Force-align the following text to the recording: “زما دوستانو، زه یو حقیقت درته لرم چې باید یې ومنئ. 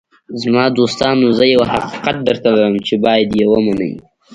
“زما 0.41 0.65
دوستانو، 0.77 1.27
زه 1.37 1.43
یو 1.55 1.61
حقیقت 1.73 2.15
درته 2.27 2.49
لرم 2.55 2.75
چې 2.87 2.93
باید 3.05 3.29
یې 3.39 3.45
ومنئ. 3.47 3.93